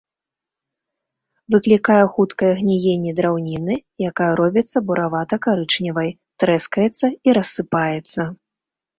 [1.55, 3.75] Выклікае хуткае гніенне драўніны,
[4.09, 6.09] якая робіцца буравата-карычневай,
[6.45, 8.21] трэскаецца і рассыпаецца.